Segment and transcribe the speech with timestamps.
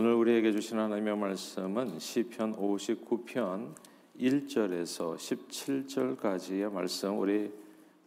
[0.00, 3.74] 오늘 우리에게 주신 하나님의 말씀은 시편 59편
[4.18, 7.52] 1절에서 17절까지의 말씀 우리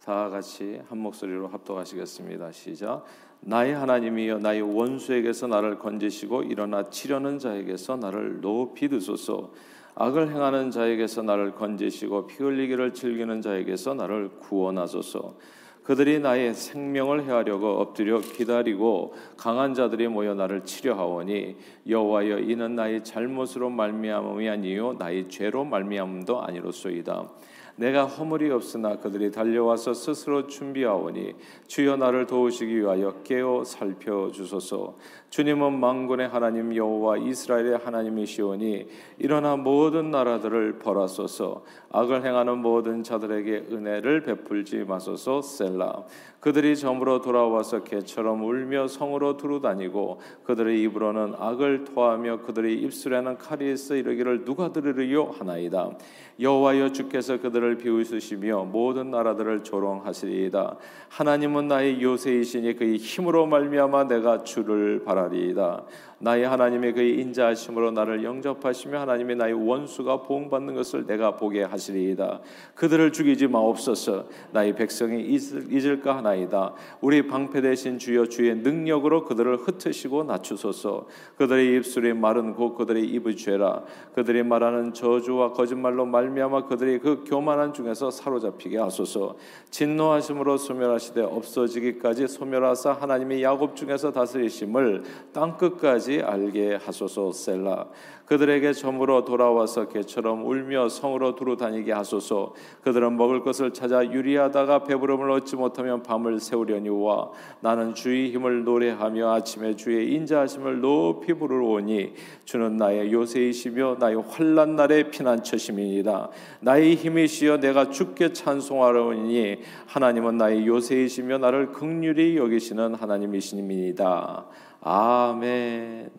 [0.04, 2.50] 다 같이 한 목소리로 합독하시겠습니다.
[2.50, 3.04] 시작.
[3.42, 9.52] 나의 하나님이여 나의 원수에게서 나를 건지시고 일어나 치려는 자에게서 나를 높이 드소서.
[9.94, 15.36] 악을 행하는 자에게서 나를 건지시고 피 흘리기를 즐기는 자에게서 나를 구원하소서.
[15.84, 21.56] 그들이 나의 생명을 해하려고 엎드려 기다리고 강한 자들이 모여 나를 치려하오니
[21.86, 27.28] 여호와여 이는 나의 잘못으로 말미암음이 아니요 나의 죄로 말미암음도 아니로소이다.
[27.76, 31.34] 내가 허물이 없으나 그들이 달려와서 스스로 준비하오니
[31.66, 34.96] 주여 나를 도우시기 위하여 깨어 살펴 주소서.
[35.30, 38.86] 주님은 망군의 하나님 여호와 이스라엘의 하나님이시오니
[39.18, 41.64] 일어나 모든 나라들을 벌하소서.
[41.90, 45.42] 악을 행하는 모든 자들에게 은혜를 베풀지 마소서.
[45.42, 46.04] 셀라.
[46.38, 53.96] 그들이 점으로 돌아와서 개처럼 울며 성으로 두루다니고 그들의 입으로는 악을 토하며 그들의 입술에는 칼이 있어
[53.96, 55.92] 이르기를 누가 들으리요 하나이다.
[56.38, 60.76] 여호와여 주께서 그들을 비웃으시며 모든 나라들을 조롱하시리이다.
[61.08, 65.84] 하나님은 나의 요새이시니 그의 힘으로 말미암아 내가 주를 바라리이다.
[66.24, 72.40] 나의 하나님의 그의 인자하심으로 나를 영접하시며 하나님의 나의 원수가 보응받는 것을 내가 보게 하시리이다.
[72.74, 74.24] 그들을 죽이지 마옵소서.
[74.50, 76.72] 나의 백성이 잊을, 까 하나이다.
[77.02, 81.06] 우리 방패 되신 주여 주의 능력으로 그들을 흩으시고 낮추소서.
[81.36, 83.84] 그들의 입술이 마른 곧 그들의 입의 죄라.
[84.14, 89.36] 그들이 말하는 저주와 거짓말로 말미암아 그들이 그 교만한 중에서 사로잡히게 하소서.
[89.68, 95.02] 진노하심으로 소멸하시되 없어지기까지 소멸하사 하나님의 야곱 중에서 다스리심을
[95.34, 97.86] 땅 끝까지 알게 하소서 셀라.
[98.26, 102.54] 그들에게 점으로 돌아와서 개처럼 울며 성으로 두루 다니게 하소서.
[102.82, 109.76] 그들은 먹을 것을 찾아 유리하다가 배부름을 얻지 못하면 밤을 새우려니와 나는 주의 힘을 노래하며 아침에
[109.76, 116.30] 주의 인자하심을 높이 부르오니 주는 나의 요새이시며 나의 환난 날의 피난처심이니라.
[116.60, 124.46] 나의 힘이시여 내가 주께 찬송하려니 하나님은 나의 요새이시며 나를 극률히 여기시는 하나님이시니이다
[124.86, 126.10] 아멘.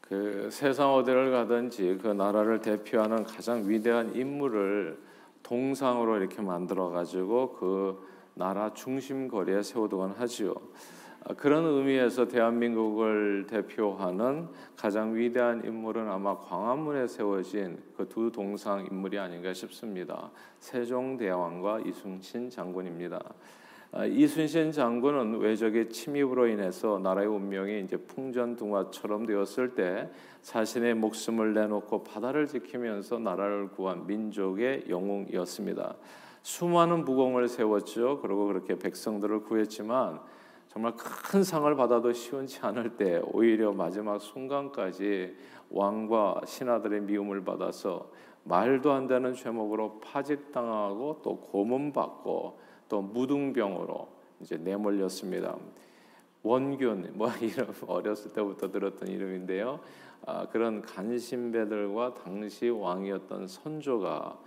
[0.00, 5.00] 그 세상 어디를 가든지 그 나라를 대표하는 가장 위대한 인물을
[5.44, 10.52] 동상으로 이렇게 만들어 가지고 그 나라 중심 거리에 세우곤 하지요.
[11.28, 19.18] 아, 그런 의미에서 대한민국을 대표하는 가장 위대한 인물은 아마 광화문에 세워진 그 두 동상 인물이
[19.18, 20.30] 아닌가 싶습니다.
[20.60, 23.20] 세종대왕과 이순신 장군입니다.
[23.90, 30.08] 아, 이순신 장군은 외적의 침입으로 인해서 나라의 운명이 이제 풍전등화처럼 되었을 때
[30.42, 35.96] 자신의 목숨을 내놓고 바다를 지키면서 나라를 구한 민족의 영웅이었습니다.
[36.42, 38.20] 수많은 무공을 세웠죠.
[38.22, 40.20] 그리고 그렇게 백성들을 구했지만
[40.76, 45.34] 정말 큰 상을 받아도 시원치 않을 때 오히려 마지막 순간까지
[45.70, 48.10] 왕과 신하들의 미움을 받아서
[48.44, 52.60] 말도 안 되는 죄목으로 파직당하고 또 고문받고
[52.90, 54.06] 또 무등병으로
[54.40, 55.56] 이제 내몰렸습니다.
[56.42, 59.80] 원균 뭐 이름 어렸을 때부터 들었던 이름인데요.
[60.26, 64.38] 아, 그런 간신배들과 당시 왕이었던 선조가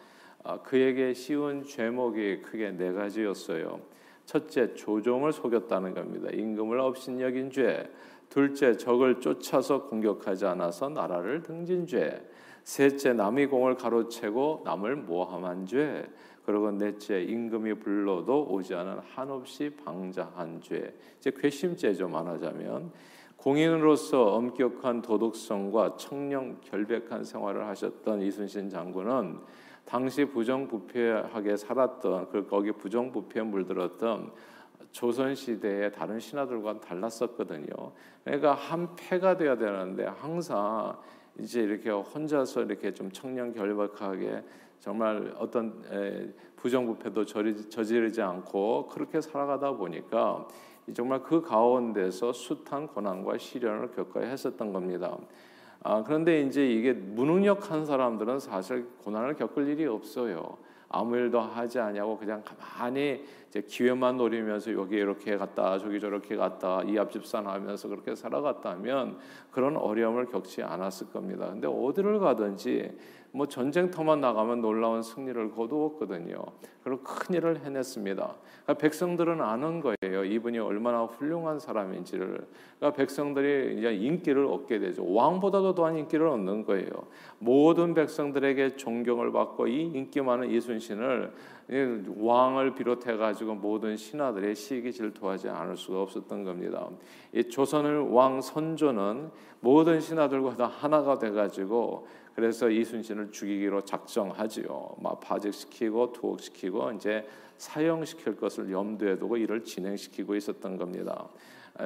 [0.44, 3.98] 아, 그에게 씌운 죄목이 크게 네 가지였어요.
[4.30, 6.30] 첫째, 조종을 속였다는 겁니다.
[6.32, 7.90] 임금을 업신여긴 죄.
[8.30, 12.24] 둘째, 적을 쫓아서 공격하지 않아서 나라를 등진 죄.
[12.64, 16.08] 셋째, 남의 공을 가로채고 남을 모함한 죄.
[16.46, 20.94] 그리고 넷째, 임금이 불러도 오지 않은 한없이 방자한 죄.
[21.18, 22.92] 이제 괘씸죄죠 말하자면.
[23.36, 29.40] 공인으로서 엄격한 도덕성과 청렴 결백한 생활을 하셨던 이순신 장군은
[29.90, 34.32] 당시 부정부패하게 살았던 그 거기 부정부패에 물들었던
[34.92, 37.74] 조선 시대의 다른 신하들과 달랐었거든요.
[38.24, 40.96] 그러니까 한 패가 돼야 되는데 항상
[41.40, 44.44] 이제 이렇게 혼자서 이렇게 좀 청년 결박하게
[44.80, 45.82] 정말 어떤
[46.58, 50.48] 부정부패도 저지르지 않고 그렇게 살아가다 보니까
[50.94, 55.18] 정말 그 가운데서 숱한 고난과 시련을 겪어야 했었던 겁니다.
[55.82, 60.58] 아, 그런데 이제 이게 무능력한 사람들은 사실 고난을 겪을 일이 없어요.
[60.90, 66.82] 아무 일도 하지 않냐고 그냥 가만히 이제 기회만 노리면서 여기 이렇게 갔다 저기 저렇게 갔다
[66.84, 69.20] 이 앞집 산 하면서 그렇게 살아갔다면
[69.52, 71.48] 그런 어려움을 겪지 않았을 겁니다.
[71.50, 72.98] 근데 어디를 가든지
[73.32, 76.42] 뭐 전쟁터만 나가면 놀라운 승리를 거두었거든요.
[76.84, 78.36] 그리고 큰 일을 해냈습니다.
[78.64, 80.26] 그러니까 백성들은 아는 거예요.
[80.26, 82.48] 이분이 얼마나 훌륭한 사람인지를.
[82.80, 85.06] 그러니까 백성들이 이제 인기를 얻게 되죠.
[85.14, 86.90] 왕보다도 더한 인기를 얻는 거예요.
[87.38, 91.32] 모든 백성들에게 존경을 받고 이 인기 많은 이순신을
[92.18, 96.90] 왕을 비롯해 가지고 모든 신하들의 시기 질투하지 않을 수가 없었던 겁니다.
[97.32, 99.30] 이 조선을 왕 선조는
[99.60, 102.08] 모든 신하들과 다 하나가 돼 가지고
[102.40, 104.96] 그래서 이순신을 죽이기로 작정하지요.
[105.02, 107.28] 막 파직시키고 투옥시키고 이제
[107.58, 111.28] 사형시킬 것을 염두에 두고 이를 진행시키고 있었던 겁니다.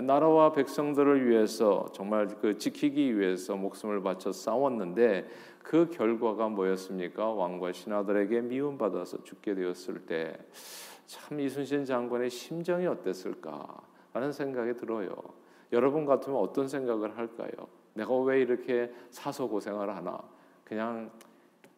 [0.03, 5.27] 나라와 백성들을 위해서 정말 그 지키기 위해서 목숨을 바쳐 싸웠는데
[5.63, 7.29] 그 결과가 뭐였습니까?
[7.31, 10.37] 왕과 신하들에게 미움받아서 죽게 되었을 때
[11.13, 13.81] 참 이순신 장군의 심정이 어땠을까
[14.13, 15.15] 하는 생각이 들어요.
[15.71, 17.51] 여러분 같으면 어떤 생각을 할까요?
[17.93, 20.19] 내가 왜 이렇게 사서 고생을 하나?
[20.63, 21.11] 그냥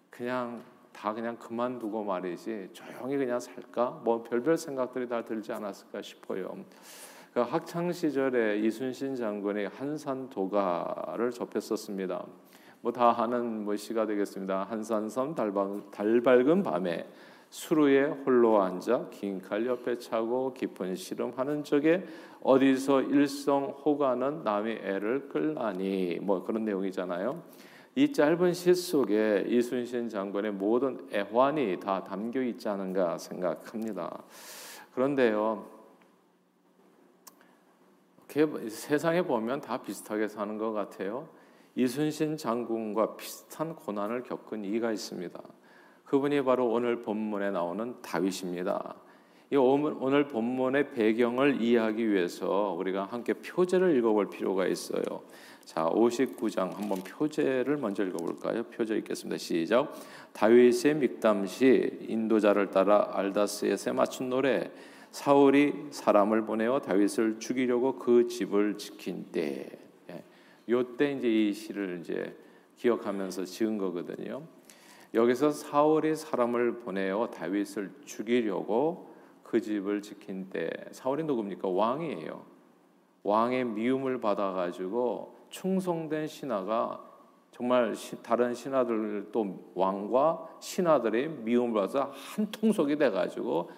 [0.10, 4.02] 그냥 다 그냥 그만두고 말이지 조용히 그냥 살까?
[4.04, 6.56] 뭐 별별 생각들이 다 들지 않았을까 싶어요.
[7.34, 12.26] 그 학창 시절에 이순신 장군이 한산 도가를 접했었습니다.
[12.82, 14.64] 뭐 다 하는 뭐 시가 되겠습니다.
[14.70, 17.10] 한산섬 달방, 달밝은 밤에
[17.50, 22.06] 수루에 홀로 앉아 긴 칼 옆에 차고 깊은 시름하는 적에
[22.42, 27.42] 어디서 일성 호가는 남의 애를 끌라니 뭐 그런 내용이잖아요.
[27.97, 34.21] 이 짧은 시 속에 이순신 장군의 모든 애환이 다 담겨 있지 않은가 생각합니다.
[34.94, 35.65] 그런데요,
[38.69, 41.30] 세상에 보면 다 비슷하게 사는 것 같아요.
[41.75, 45.41] 이순신 장군과 비슷한 고난을 겪은 이가 있습니다.
[46.03, 48.95] 그분이 바로 오늘 본문에 나오는 다윗입니다.
[49.51, 55.01] 이 오늘 본문의 배경을 이해하기 위해서 우리가 함께 표제를 읽어볼 필요가 있어요.
[55.65, 58.63] 자, 59장 한번 표제를 먼저 읽어볼까요?
[58.65, 59.39] 표제 읽겠습니다.
[59.39, 59.91] 시작.
[60.33, 64.71] 다윗의 믹담시 인도자를 따라 알다스에세 맞춘 노래.
[65.09, 69.71] 사울이 사람을 보내어 다윗을 죽이려고 그 집을 지킨 때.
[70.12, 70.23] 예.
[70.69, 72.38] 요때 이제 이 시를 이제
[72.77, 74.44] 기억하면서 지은 거거든요.
[75.15, 81.67] 여기서 사울이 사람을 보내어 다윗을 죽이려고 그 집을 지킨 때 사울이 누굽니까?
[81.67, 82.45] 왕이에요.
[83.23, 87.02] 왕의 미움을 받아 가지고 충성된 신하가
[87.52, 93.72] 정말 다른 신하들 또 왕과 신하들의 미움을 받아서 한 통속이 돼 가지고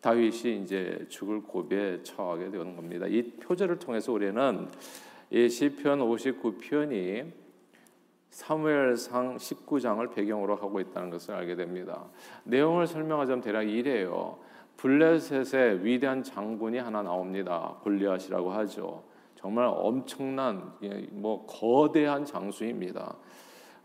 [0.00, 3.06] 다윗이 이제 죽을 고비에 처하게 되는 겁니다.
[3.06, 4.66] 이 표제를 통해서 우리는
[5.28, 7.30] 이 시편 59편이
[8.30, 12.06] 사무엘상 19장을 배경으로 하고 있다는 것을 알게 됩니다.
[12.44, 14.38] 내용을 설명하자면 대략 이래요.
[14.78, 17.76] 블레셋의 위대한 장군이 하나 나옵니다.
[17.82, 19.10] 골리앗이라고 하죠.
[19.40, 23.16] 정말 엄청난 예, 뭐 거대한 장수입니다.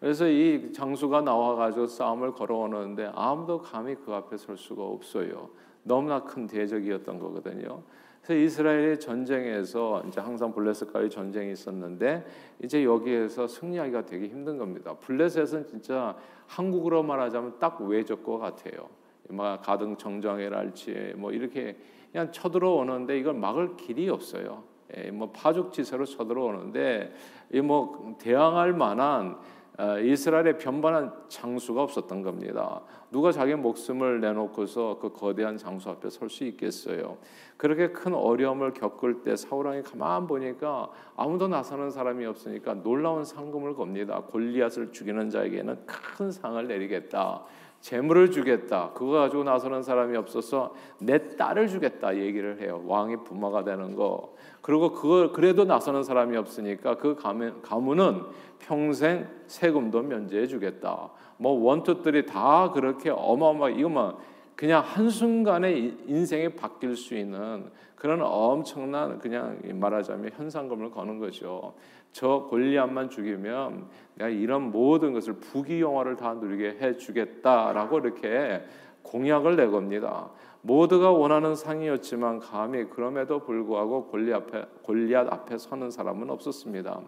[0.02, 5.50] 그래서 이 장수가 나와 가지고 싸움을 걸어오는데 아무도 감히 그 앞에 설 수가 없어요.
[5.84, 7.84] 너무나 큰 대적이었던 거거든요.
[8.22, 12.26] 그래서 이스라엘의 전쟁에서 이제 항상 블레셋과의 전쟁이 있었는데
[12.62, 14.96] 이제 여기에서 승리하기가 되게 힘든 겁니다.
[15.00, 16.18] 블레셋은 진짜
[16.48, 18.90] 한국으로 말하자면 딱 외적과 같아요.
[19.30, 21.78] 막 가등 정정해랄지 뭐 이렇게
[22.12, 24.75] 그냥 쳐들어오는데 이걸 막을 길이 없어요.
[24.98, 27.14] 예, 뭐 파죽지세로 쳐들어오는데
[27.54, 29.38] 이 뭐 대항할 만한
[29.78, 32.82] 어, 이스라엘의 변반한 장수가 없었던 겁니다.
[33.12, 37.18] 누가 자기 목숨을 내놓고서 그 거대한 장수 앞에 설 수 있겠어요?
[37.58, 43.76] 그렇게 큰 어려움을 겪을 때 사울 왕이 가만 보니까 아무도 나서는 사람이 없으니까 놀라운 상금을
[43.76, 44.22] 겁니다.
[44.22, 47.44] 골리앗을 죽이는 자에게는 큰 상을 내리겠다.
[47.82, 48.92] 재물을 주겠다.
[48.94, 52.84] 그거 가지고 나서는 사람이 없어서 내 딸을 주겠다 얘기를 해요.
[52.88, 54.34] 왕이 부모가 되는 거.
[54.62, 58.24] 그리고 그걸 그래도 나서는 사람이 없으니까 그 가문, 가문은
[58.60, 61.12] 평생 세금도 면제해 주겠다.
[61.38, 64.16] 뭐 원투들이 다 그렇게 어마어마 이거만
[64.56, 65.72] 그냥 한순간에
[66.08, 71.74] 인생이 바뀔 수 있는 그런 엄청난 그냥 말하자면 현상금을 거는 거죠.
[72.16, 78.64] 저 골리앗만 죽이면 내가 이런 모든 것을 부귀영화를 다 누리게 해 주겠다라고 이렇게
[79.02, 80.30] 공약을 내겁니다.
[80.62, 87.02] 모두가 원하는 상이었지만 감히 그럼에도 불구하고 골리앗 앞에, 골리앗 앞에 서는 사람은 없었습니다.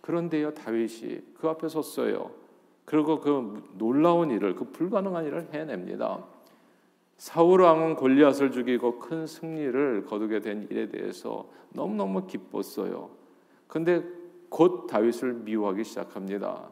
[0.00, 2.30] 그런데요 다윗이 그 앞에 섰어요.
[2.84, 6.22] 그리고 그 놀라운 일을 그 불가능한 일을 해냅니다.
[7.16, 13.10] 사울 왕은 골리앗을 죽이고 큰 승리를 거두게 된 일에 대해서 너무너무 기뻤어요.
[13.66, 14.21] 근데
[14.52, 16.68] 곧 다윗을 미워하기 시작합니다.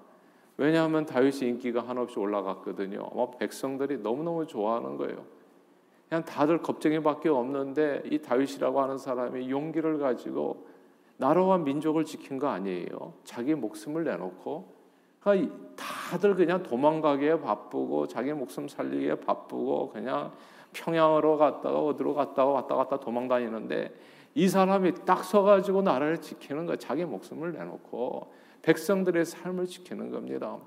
[0.58, 3.08] 왜냐하면 다윗의 인기가 한없이 올라갔거든요.
[3.10, 5.24] 아마 백성들이 너무너무 좋아하는 거예요.
[6.06, 10.66] 그냥 다들 겁쟁이밖에 없는데 이 다윗이라고 하는 사람이 용기를 가지고
[11.16, 13.14] 나라와 민족을 지킨 거 아니에요.
[13.24, 14.80] 자기 목숨을 내놓고
[15.20, 20.32] 그러니까 다들 그냥 도망가기에 바쁘고 자기 목숨 살리기에 바쁘고 그냥
[20.74, 23.94] 평양으로 갔다가 어디로 갔다가 왔다 갔다 도망 다니는데
[24.34, 28.32] 이 사람이 딱 서가지고 나라를 지키는 거 자기 목숨을 내놓고
[28.62, 30.58] 백성들의 삶을 지키는 겁니다.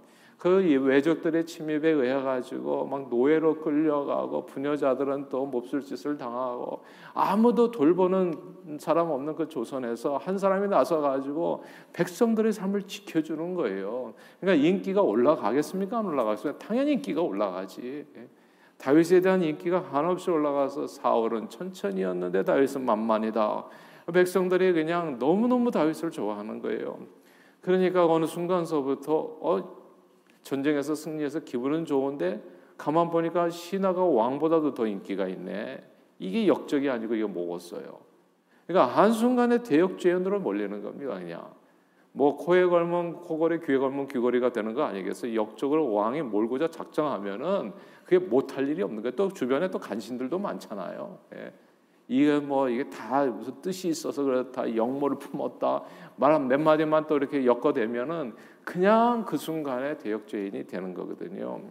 [0.43, 8.77] 그 외적들의 침입에 의해 가지고 막 노예로 끌려가고 부녀자들은 또 몹쓸 짓을 당하고 아무도 돌보는
[8.77, 14.13] 사람 없는 그 조선에서 한 사람이 나서 가지고 백성들의 삶을 지켜주는 거예요.
[14.41, 15.99] 그러니까 인기가 올라가겠습니까?
[15.99, 16.59] 안 올라가겠습니까?
[16.59, 18.05] 당연히 인기가 올라가지.
[18.83, 23.65] 다윗에 대한 인기가 한없이 올라가서 사울은 천천히였는데 다윗은 만만이다.
[24.13, 26.99] 백성들이 그냥 너무너무 다윗을 좋아하는 거예요.
[27.61, 29.83] 그러니까 어느 순간서부터 어
[30.41, 32.43] 전쟁에서 승리해서 기분은 좋은데
[32.77, 35.81] 가만 보니까 신하가 왕보다도 더 인기가 있네.
[36.19, 37.99] 이게 역적이 아니고 이게 뭐겠어요.
[38.67, 41.13] 그러니까 한순간에 대역죄연으로 몰리는 겁니다.
[41.13, 41.49] 그냥.
[42.15, 45.35] 뭐 코에 걸면 코걸이, 귀에 걸면 귀걸이가 되는 거 아니겠어요?
[45.35, 47.73] 역적으로 왕이 몰고자 작정하면은
[48.05, 49.15] 그게 못할 일이 없는 거예요.
[49.15, 51.17] 또 주변에 또 간신들도 많잖아요.
[51.35, 51.51] 예.
[52.07, 55.83] 이게 뭐 이게 다 무슨 뜻이 있어서 그렇다 영모를 품었다
[56.17, 61.61] 말몇 마디만 또 이렇게 엮어대면은 그냥 그 순간에 대역죄인이 되는 거거든요.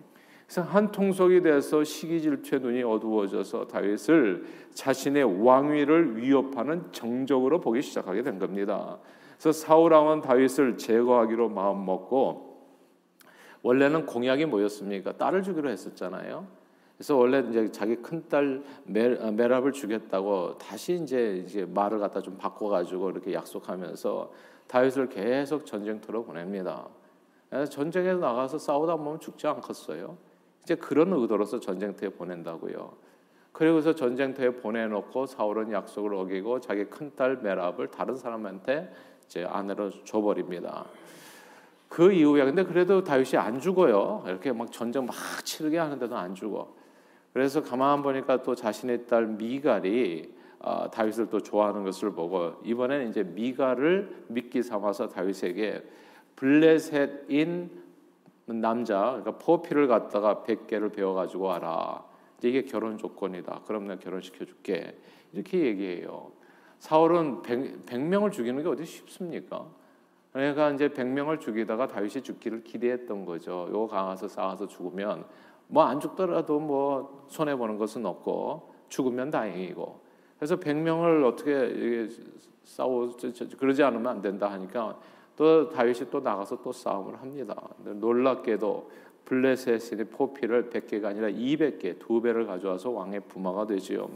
[0.46, 4.44] 그래서 한 통속이 돼서 시기질투의 눈이 어두워져서 다윗을
[4.74, 8.98] 자신의 왕위를 위협하는 정적으로 보기 시작하게 된 겁니다.
[9.42, 12.62] 그래서 사울 왕은 다윗을 제거하기로 마음 먹고
[13.62, 15.16] 원래는 공약이 뭐였습니까?
[15.16, 16.46] 딸을 주기로 했었잖아요.
[16.96, 18.62] 그래서 원래 이제 자기 큰딸
[19.20, 24.32] 어, 메랍을 주겠다고 다시 이제 이제 말을 갖다 좀 바꿔 가지고 이렇게 약속하면서
[24.68, 26.86] 다윗을 계속 전쟁터로 보냅니다.
[27.68, 30.16] 전쟁에 나가서 싸우다 보면 죽지 않겠어요.
[30.62, 32.92] 이제 그런 의도로서 전쟁터에 보낸다고요.
[33.50, 40.84] 그리고서 전쟁터에 보내놓고 사울은 약속을 어기고 자기 큰딸 메랍을 다른 사람한테 이 제 아내로 줘버립니다.
[41.88, 44.24] 그 이후에 근데 그래도 다윗이 안 죽어요.
[44.26, 46.68] 이렇게 막 전쟁 막 치르게 하는데도 안 죽어.
[47.32, 53.22] 그래서 가만 보니까 또 자신의 딸 미갈이 어, 다윗을 또 좋아하는 것을 보고 이번에는 이제
[53.22, 55.82] 미갈을 미끼 삼아서 다윗에게
[56.36, 57.70] 블레셋인
[58.48, 62.04] 남자 그러니까 포피를 갖다가 100개를 배워 가지고 와라.
[62.42, 63.62] 이게 결혼 조건이다.
[63.66, 64.94] 그럼 내가 결혼시켜 줄게.
[65.32, 66.41] 이렇게 얘기해요.
[66.82, 69.64] 사울은 100, 100 명을 죽이는 게 어디 쉽습니까?
[70.32, 73.68] 그러니까 이제 100명을 죽이다가 다윗이 죽기를 기대했던 거죠.
[73.70, 75.24] 요거 강화서 쌓아서 죽으면
[75.68, 80.00] 뭐 안 죽더라도 뭐 손해 보는 것은 없고 죽으면 다행이고
[80.36, 82.08] 그래서 100명을 어떻게
[82.64, 83.16] 싸워
[83.58, 84.98] 그러지 않으면 안 된다 하니까
[85.36, 87.54] 또 다윗이 또 나가서 또 싸움을 합니다.
[87.78, 88.90] 놀랍게도
[89.26, 94.10] 블레셋의 포피를 100개가 아니라 200개, 두 배를 가져와서 왕의 부마가 되지요.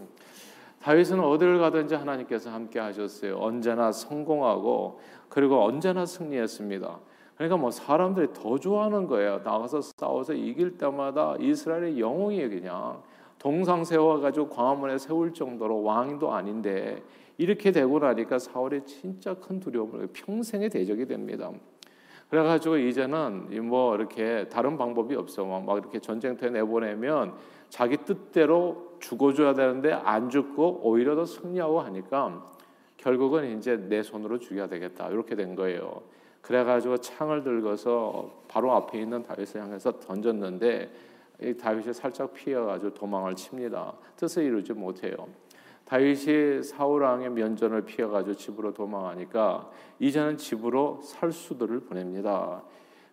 [0.87, 3.39] 다윗은 어디를 가든지 하나님께서 함께 하셨어요.
[3.39, 7.01] 언제나 성공하고 그리고 언제나 승리했습니다.
[7.35, 9.41] 그러니까 뭐 사람들이 더 좋아하는 거예요.
[9.43, 13.03] 나가서 싸워서 이길 때마다 이스라엘의 영웅이 그냥
[13.37, 17.03] 동상 세워가지고 광화문에 세울 정도로 왕도 아닌데
[17.37, 21.51] 이렇게 되고 나니까 사울이 진짜 큰 두려움을 평생의 대적이 됩니다.
[22.31, 25.45] 그래가지고 이제는 뭐 이렇게 다른 방법이 없어.
[25.45, 27.35] 막 이렇게 전쟁터에 내보내면
[27.71, 32.51] 자기 뜻대로 죽어줘야 되는데 안 죽고 오히려 더 승리하고 하니까
[32.97, 35.09] 결국은 이제 내 손으로 죽여야 되겠다.
[35.09, 36.03] 이렇게 된 거예요.
[36.41, 40.91] 그래가지고 창을 들고서 바로 앞에 있는 다윗을 향해서 던졌는데
[41.43, 43.93] 이 다윗이 살짝 피해가지고 도망을 칩니다.
[44.17, 45.15] 뜻을 이루지 못해요.
[45.85, 52.63] 다윗이 사울 왕의 면전을 피해가지고 집으로 도망하니까 이제는 집으로 살수들을 보냅니다.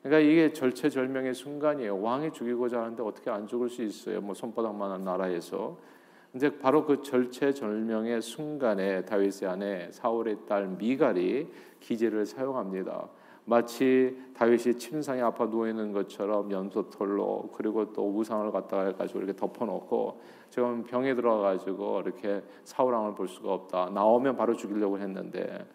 [0.03, 2.01] 그러니까 이게 절체절명의 순간이에요.
[2.01, 4.19] 왕이 죽이고자 하는데 어떻게 안 죽을 수 있어요?
[4.19, 5.77] 뭐 손바닥만한 나라에서.
[6.33, 11.47] 근데 바로 그 절체절명의 순간에 다윗의 아내 사울의 딸 미갈이
[11.79, 13.07] 기제를 사용합니다.
[13.45, 20.21] 마치 다윗이 침상에 아파 누워 있는 것처럼 연소털로 그리고 또 우상을 갖다가 해가지고 이렇게 덮어놓고
[20.49, 23.91] 지금 병에 들어가지고 이렇게 사울 왕을 볼 수가 없다.
[23.93, 25.65] 나오면 바로 죽이려고 했는데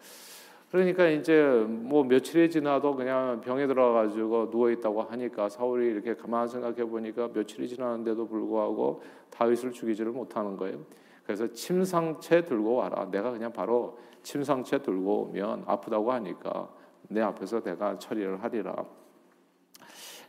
[0.70, 6.84] 그러니까 이제 뭐 며칠이 지나도 그냥 병에 들어가지고 누워 있다고 하니까 사울이 이렇게 가만 생각해
[6.84, 10.78] 보니까 며칠이 지났는데도 불구하고 다윗을 죽이지를 못하는 거예요.
[11.24, 13.08] 그래서 침상채 들고 와라.
[13.10, 16.68] 내가 그냥 바로 침상채 들고 오면 아프다고 하니까
[17.08, 18.84] 내 앞에서 내가 처리를 하리라.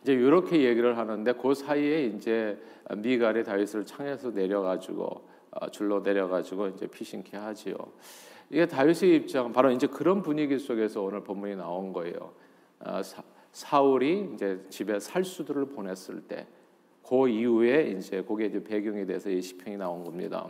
[0.02, 2.58] 이제 이렇게 얘기를 하는데 그 사이에 이제
[2.96, 7.76] 미갈이 다윗을 창에서 내려가지고 어, 줄로 내려가지고 이제 피신케 하지요.
[8.50, 12.34] 이게 다윗의 입장 바로 이제 그런 분위기 속에서 오늘 본문이 나온 거예요.
[12.80, 13.02] 어,
[13.52, 16.48] 사, 울이 이제 집에 살수들을 보냈을 때,
[17.08, 20.48] 그 이후에 이제 그게 이제 배경이 돼서 이 시편이 나온 겁니다.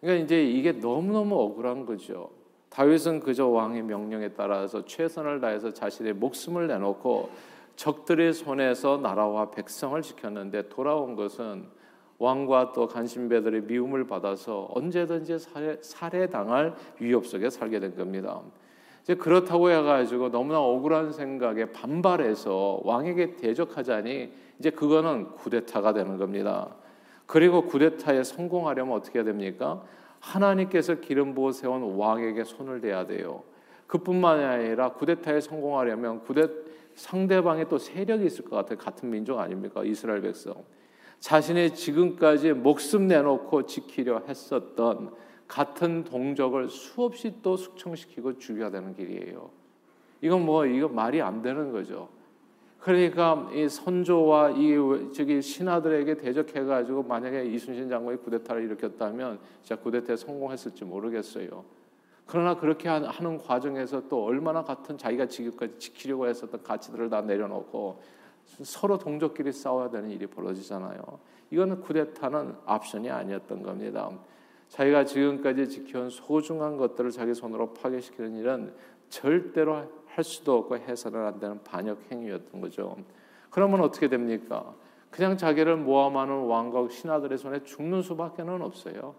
[0.00, 2.30] 그러니까 이제 이게 너무 너무 억울한 거죠.
[2.70, 7.30] 다윗은 그저 왕의 명령에 따라서 최선을 다해서 자신의 목숨을 내놓고
[7.76, 11.66] 적들의 손에서 나라와 백성을 지켰는데 돌아온 것은
[12.18, 18.40] 왕과 또 간신배들의 미움을 받아서 언제든지 살해, 살해 당할 위협 속에 살게 된 겁니다.
[19.02, 26.74] 이제 그렇다고 해가지고 너무나 억울한 생각에 반발해서 왕에게 대적하자니 이제 그거는 쿠데타가 되는 겁니다.
[27.26, 29.82] 그리고 쿠데타에 성공하려면 어떻게 됩니까?
[30.20, 33.44] 하나님께서 기름 부어 세운 왕에게 손을 대야 돼요.
[33.86, 36.48] 그뿐만이 아니라 쿠데타에 성공하려면 쿠데
[36.94, 38.76] 상대방에 또 세력이 있을 것 같아요.
[38.78, 39.84] 같은 민족 아닙니까?
[39.84, 40.54] 이스라엘 백성.
[41.20, 45.14] 자신의 지금까지 목숨 내놓고 지키려 했었던
[45.46, 49.50] 같은 동족을 수없이 또 숙청시키고 죽여야 되는 길이에요.
[50.20, 52.08] 이건 뭐 이거 말이 안 되는 거죠.
[52.80, 54.76] 그러니까 이 선조와 이
[55.12, 61.64] 저기 신하들에게 대적해 가지고 만약에 이순신 장군이 구데타를 일으켰다면 진짜 구데타에 성공했을지 모르겠어요.
[62.26, 68.00] 그러나 그렇게 하는 과정에서 또 얼마나 같은 자기가 지금까지 지키려고 했었던 가치들을 다 내려놓고
[68.62, 71.00] 서로 동족끼리 싸워야 되는 일이 벌어지잖아요.
[71.50, 74.10] 이거는 쿠데타는 옵션이 아니었던 겁니다.
[74.68, 78.74] 자기가 지금까지 지켜온 소중한 것들을 자기 손으로 파괴시키는 일은
[79.08, 82.96] 절대로 할 수도 없고 해서는 안 되는 반역 행위였던 거죠.
[83.50, 84.74] 그러면 어떻게 됩니까?
[85.10, 89.14] 그냥 자기를 모함하는 왕과 신하들의 손에 죽는 수밖에는 없어요.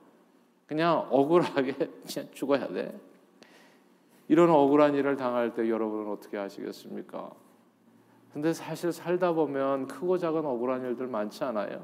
[0.67, 1.73] 그냥 억울하게
[2.05, 2.99] 그냥 죽어야 돼.
[4.27, 7.31] 이런 억울한 일을 당할 때 여러분은 어떻게 하시겠습니까?
[8.33, 11.81] 근데 사실 살다 보면 크고 작은 억울한 일들 많지 않아요?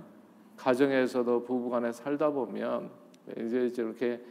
[0.58, 2.90] 가정에서도 부부간에 살다 보면
[3.38, 4.22] 이제 이렇게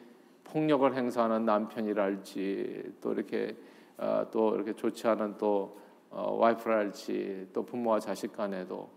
[0.44, 3.56] 폭력을 행사하는 남편이랄지 또 이렇게
[3.98, 5.78] 어, 또 이렇게 좋지 않은 또
[6.10, 8.88] 어, 와이프랄지 또 부모와 자식 간에도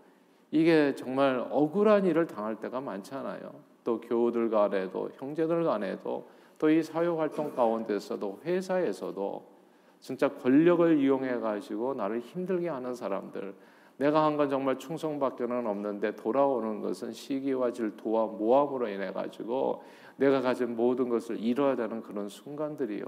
[0.50, 3.52] 이게 정말 억울한 일을 당할 때가 많잖아요.
[3.84, 9.57] 또 교우들 간에도 형제들 간에도 또 이 사회 활동 가운데서도 회사에서도
[10.00, 13.54] 진짜 권력을 이용해 가지고 나를 힘들게 하는 사람들
[13.98, 19.82] 내가 한 건 정말 충성밖에는 없는데 돌아오는 것은 시기와 질투와 모함으로 인해 가지고
[20.16, 23.04] 내가 가진 모든 것을 잃어야 되는 그런 순간들이요.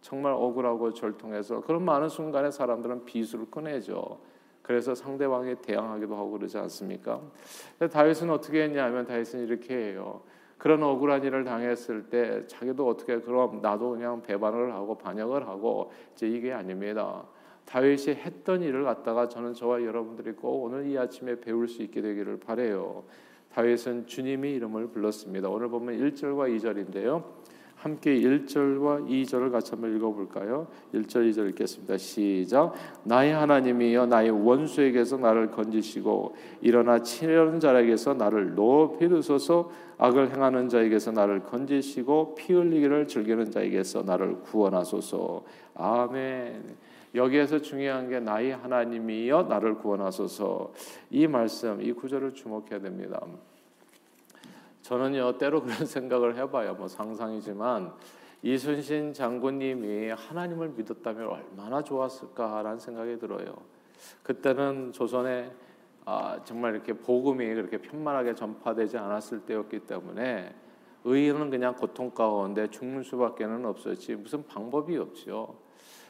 [0.00, 4.18] 정말 억울하고 절통해서 그런 많은 순간에 사람들은 비수를 꺼내죠.
[4.62, 7.20] 그래서 상대방에 대항하기도 하고 그러지 않습니까?
[7.92, 10.22] 다윗은 어떻게 했냐면 다윗은 이렇게 해요.
[10.62, 16.28] 그런 억울한 일을 당했을 때 자기도 어떻게 그럼 나도 그냥 배반을 하고 반역을 하고 이제
[16.28, 17.24] 이게 아닙니다.
[17.64, 22.38] 다윗이 했던 일을 갖다가 저는 저와 여러분들이 꼭 오늘 이 아침에 배울 수 있게 되기를
[22.38, 23.02] 바래요.
[23.52, 25.48] 다윗은 주님의 이름을 불렀습니다.
[25.48, 27.24] 오늘 보면 1절과 2절인데요.
[27.82, 30.68] 함께 1절과 2절을 같이 한번 읽어볼까요?
[30.94, 31.98] 1절 2절 읽겠습니다.
[31.98, 32.74] 시작.
[33.02, 41.10] 나의 하나님이여 나의 원수에게서 나를 건지시고 일어나 치려는 자에게서 나를 높이 드소서 악을 행하는 자에게서
[41.10, 45.42] 나를 건지시고 피 흘리기를 즐기는 자에게서 나를 구원하소서.
[45.74, 46.76] 아멘.
[47.16, 50.72] 여기에서 중요한 게 나의 하나님이여 나를 구원하소서.
[51.10, 53.20] 이 말씀, 이 구절을 주목해야 됩니다.
[54.82, 56.74] 저는요 때로 그런 생각을 해봐요.
[56.74, 57.92] 뭐 상상이지만
[58.42, 63.56] 이순신 장군님이 하나님을 믿었다면 얼마나 좋았을까라는 생각이 들어요.
[64.22, 65.52] 그때는 조선에
[66.04, 70.52] 아, 정말 이렇게 복음이 그렇게 편만하게 전파되지 않았을 때였기 때문에
[71.04, 75.56] 의인은 그냥 고통 가운데 죽는 수밖에는 없었지 무슨 방법이 없죠.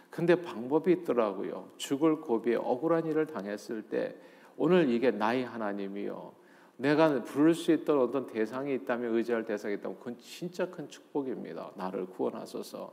[0.09, 1.69] 근데 방법이 있더라고요.
[1.77, 4.17] 죽을 고비에 억울한 일을 당했을 때
[4.57, 6.33] 오늘 이게 나의 하나님이요.
[6.77, 11.71] 내가 부를 수 있던 어떤 대상이 있다면 의지할 대상이 있다면 그건 진짜 큰 축복입니다.
[11.77, 12.93] 나를 구원하소서.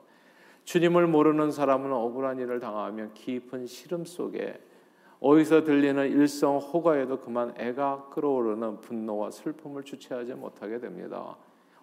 [0.63, 4.60] 주님을 모르는 사람은 억울한 일을 당하면 깊은 시름 속에
[5.20, 11.36] 어디서 들리는 일성 호가에도 그만 애가 끌어오르는 분노와 슬픔을 주체하지 못하게 됩니다.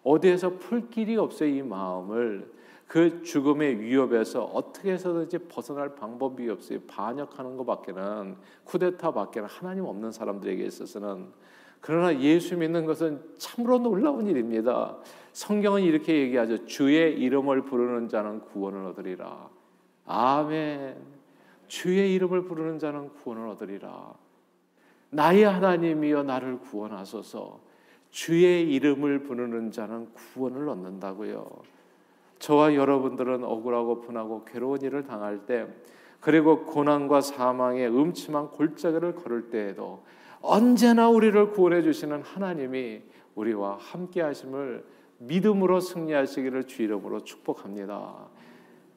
[0.03, 2.55] 어디에서 풀 길이 없어요 이 마음을
[2.87, 11.33] 그 죽음의 위협에서 어떻게 해서든지 벗어날 방법이 없어요 반역하는 것밖에는 쿠데타밖에는 하나님 없는 사람들에게 있어서는
[11.81, 14.97] 그러나 예수 믿는 것은 참으로 놀라운 일입니다.
[15.33, 16.67] 성경은 이렇게 얘기하죠.
[16.67, 19.49] 주의 이름을 부르는 자는 구원을 얻으리라.
[20.07, 20.97] 아멘.
[21.69, 24.15] 주의 이름을 부르는 자는 구원을 얻으리라.
[25.11, 27.61] 나의 하나님이여 나를 구원하소서.
[28.11, 31.47] 주의 이름을 부르는 자는 구원을 얻는다고요.
[32.39, 35.67] 저와 여러분들은 억울하고 분하고 괴로운 일을 당할 때
[36.21, 40.03] 그리고 고난과 사망의 음침한 골짜기를 걸을 때에도
[40.41, 43.03] 언제나 우리를 구원해 주시는 하나님이
[43.35, 44.85] 우리와 함께 하심을
[45.19, 48.29] 믿음으로 승리하시기를 주 이름으로 축복합니다.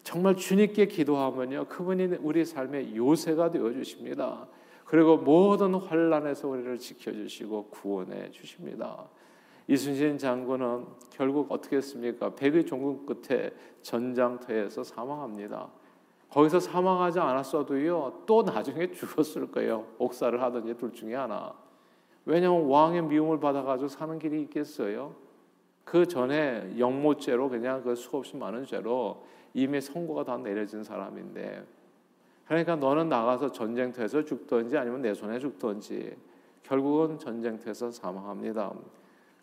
[0.04, 1.66] 정말 주님께 기도하면요.
[1.66, 4.48] 그분이 우리 삶의 요새가 되어 주십니다.
[4.86, 9.08] 그리고 모든 환란에서 우리를 지켜 주시고 구원해 주십니다.
[9.68, 12.34] 이순신 장군은 결국 어떻게 했습니까?
[12.34, 13.52] 백의 종군 끝에
[13.84, 15.70] 전장터에서 사망합니다.
[16.30, 19.86] 거기서 사망하지 않았어도요, 또 나중에 죽었을 거예요.
[19.98, 21.54] 옥사를 하든지 둘 중에 하나.
[22.26, 25.16] 왜냐하면 왕의 미움을 받아가지고 사는 길이 있겠어요?
[25.84, 31.66] 그 전에 영모죄로 그냥 그 수없이 많은 죄로 이미 선고가 다 내려진 사람인데
[32.46, 36.16] 그러니까 너는 나가서 전쟁터에서 죽든지 아니면 내 손에 죽든지
[36.62, 38.72] 결국은 전쟁터에서 사망합니다.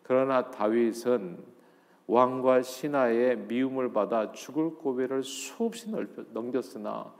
[0.03, 1.37] 그러나 다윗은
[2.07, 5.91] 왕과 신하의 미움을 받아 죽을 고비를 수없이
[6.31, 7.13] 넘겼으나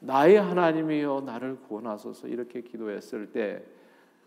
[0.00, 3.64] 나의 하나님이여 나를 구원하소서 이렇게 기도했을 때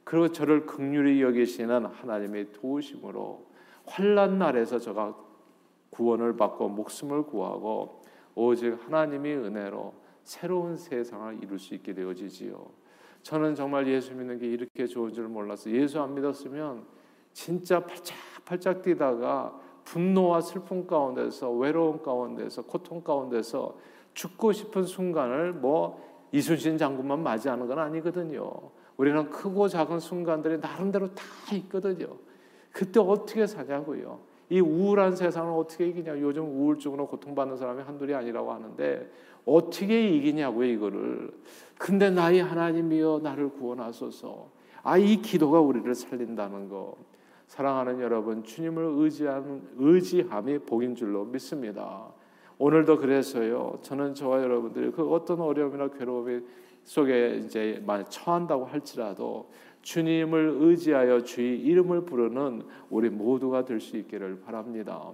[0.03, 3.45] 그리고 저를 극률히 여기시는 하나님의 도우심으로
[3.86, 5.15] 환란 날에서 저가
[5.91, 8.01] 구원을 받고 목숨을 구하고
[8.34, 12.69] 오직 하나님의 은혜로 새로운 세상을 이룰 수 있게 되어지지요.
[13.21, 16.86] 저는 정말 예수 믿는 게 이렇게 좋은 줄 몰라서 예수 안 믿었으면
[17.34, 23.78] 진짜 팔짝팔짝 뛰다가 분노와 슬픔 가운데서 외로움 가운데서 고통 가운데서
[24.13, 28.52] 죽고 싶은 순간을 뭐 이순신 장군만 맞이하는 건 아니거든요.
[28.97, 31.23] 우리는 크고 작은 순간들이 나름대로 다
[31.56, 32.17] 있거든요.
[32.73, 34.19] 그때 어떻게 사냐고요.
[34.50, 36.19] 이 우울한 세상을 어떻게 이기냐.
[36.19, 39.10] 요즘 우울증으로 고통받는 사람이 한둘이 아니라고 하는데
[39.45, 41.32] 어떻게 이기냐고요, 이거를.
[41.78, 44.47] 근데 나의 하나님이여 나를 구원하소서.
[44.84, 46.95] 아, 이 기도가 우리를 살린다는 거.
[47.47, 52.07] 사랑하는 여러분, 주님을 의지하는 의지함이 복인 줄로 믿습니다.
[52.57, 53.79] 오늘도 그래서요.
[53.81, 56.45] 저는 저와 여러분들이 그 어떤 어려움이나 괴로움
[56.83, 59.49] 속에 이제 처한다고 할지라도
[59.81, 65.12] 주님을 의지하여 주의 이름을 부르는 우리 모두가 될 수 있기를 바랍니다.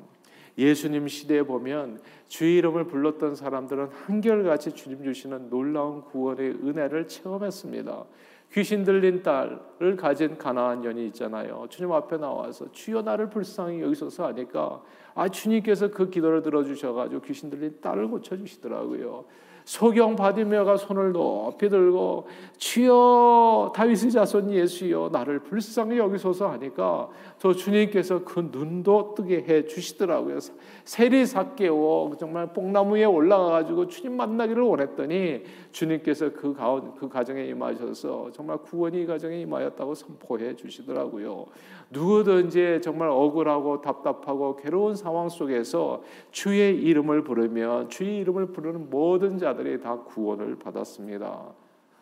[0.58, 8.06] 예수님 시대에 보면 주의 이름을 불렀던 사람들은 한결같이 주님 주시는 놀라운 구원의 은혜를 체험했습니다.
[8.54, 11.66] 귀신 들린 딸을 가진 가나안 여인이 있잖아요.
[11.70, 14.84] 주님 앞에 나와서 주여 나를 불쌍히 여기소서 하니까
[15.16, 19.26] 아 주님께서 그 기도를 들어주셔가지고 귀신 들린 딸을 고쳐주시더라고요.
[19.66, 28.24] 소경 받으며가 손을 높이 들고 주여 다윗의 자손 예수여 나를 불쌍히 여기소서 하니까 저 주님께서
[28.24, 30.40] 그 눈도 뜨게 해 주시더라고요.
[30.84, 38.32] 세리 삭개오 정말 뽕나무에 올라가 가지고 주님 만나기를 원했더니 주님께서 그 가운 그 가정에 임하셔서
[38.32, 41.46] 정말 구원이 가정에 임하였다고 선포해 주시더라고요.
[41.90, 49.53] 누구든지 정말 억울하고 답답하고 괴로운 상황 속에서 주의 이름을 부르면 주의 이름을 부르는 모든 자
[49.56, 51.54] 들이 다 구원을 받았습니다.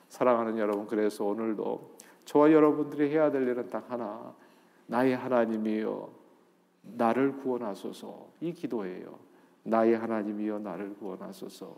[0.10, 4.34] 사랑하는 여러분, 그래서 오늘도 저와 여러분들이 해야 될 일은 딱 하나.
[4.88, 6.10] 나의 하나님이여
[6.98, 8.28] 나를 구원하소서.
[8.42, 9.20] 이 기도예요.
[9.64, 11.76] 나의 하나님이여 나를 구원하소서.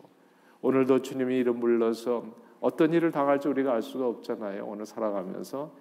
[0.62, 2.26] 오늘도 주님의 이름 불러서
[2.60, 4.66] 어떤 일을 당할지 우리가 알 수가 없잖아요.
[4.66, 5.72] 오늘 살아가면서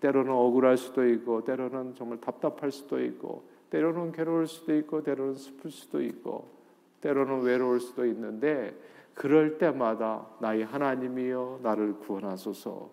[0.00, 5.70] 때로는 억울할 수도 있고 때로는 정말 답답할 수도 있고 때로는 괴로울 수도 있고 때로는 슬플
[5.70, 6.48] 수도 있고
[7.02, 8.74] 때로는 외로울 수도 있는데
[9.14, 12.90] 그럴 때마다 나의 하나님이여 나를 구원하소서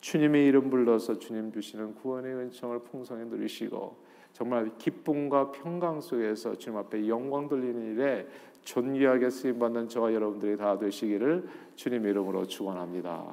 [0.00, 3.96] 주님의 이름 불러서 주님 주시는 구원의 은총을 풍성히 누리시고
[4.32, 8.26] 정말 기쁨과 평강 속에서 주님 앞에 영광 돌리는 일에
[8.62, 13.24] 존귀하게 쓰임 받는 저와 여러분들이 다 되시기를 주님 이름으로 축원합니다.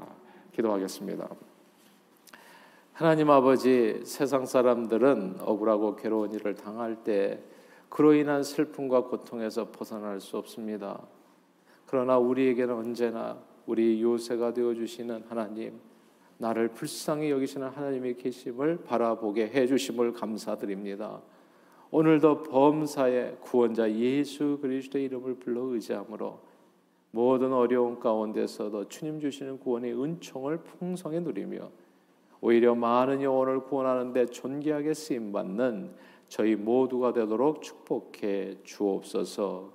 [0.53, 1.27] 기도하겠습니다.
[2.93, 7.43] 하나님 아버지 세상 사람들은 억울하고 괴로운 일을 당할 때
[7.89, 11.01] 그로 인한 슬픔과 고통에서 벗어날 수 없습니다.
[11.85, 15.79] 그러나 우리에게는 언제나 우리 요새가 되어 주시는 하나님,
[16.37, 21.21] 나를 불쌍히 여기시는 하나님의 계심을 바라보게 해 주심을 감사드립니다.
[21.91, 26.39] 오늘도 범사의 구원자 예수 그리스도의 이름을 불러 의지함으로
[27.11, 31.69] 모든 어려움 가운데서도 주님 주시는 구원의 은총을 풍성히 누리며
[32.41, 35.95] 오히려 많은 영혼을 구원하는데 존귀하게 쓰임 받는
[36.27, 39.74] 저희 모두가 되도록 축복해 주옵소서.